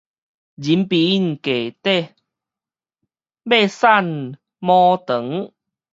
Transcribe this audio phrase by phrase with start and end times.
[0.03, 0.33] 人貧計短，馬瘦
[4.57, 5.09] 毛長